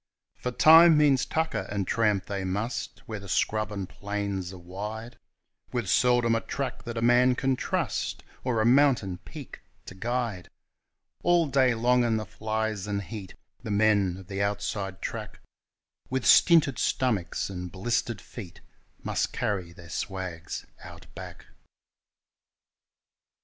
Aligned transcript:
_For 0.43 0.57
time 0.57 0.97
means 0.97 1.27
tucker, 1.27 1.67
and 1.69 1.85
tramp 1.85 2.25
they 2.25 2.43
must, 2.43 3.03
where 3.07 3.19
the 3.19 3.27
plains 3.87 4.33
and 4.33 4.45
scrubs 4.45 4.51
are 4.53 4.57
wide, 4.57 5.19
With 5.71 5.87
seldom 5.87 6.33
a 6.33 6.41
track 6.41 6.85
that 6.85 6.97
a 6.97 7.03
man 7.03 7.35
can 7.35 7.55
trust, 7.55 8.23
or 8.43 8.59
a 8.61 8.65
mountain 8.65 9.19
peak 9.19 9.61
to 9.85 9.93
guide; 9.93 10.49
All 11.21 11.45
day 11.45 11.75
long 11.75 12.03
in 12.03 12.17
the 12.17 12.25
flies 12.25 12.87
and 12.87 13.03
heat 13.03 13.35
the 13.61 13.69
men 13.69 14.17
of 14.17 14.25
the 14.25 14.41
outside 14.41 15.03
track 15.03 15.39
With 16.09 16.25
stinted 16.25 16.79
stomachs 16.79 17.51
and 17.51 17.71
blistered 17.71 18.21
feet 18.21 18.59
must 19.03 19.31
carry 19.31 19.71
their 19.71 19.89
swags 19.89 20.65
Out 20.83 21.05
Back. 21.13 21.45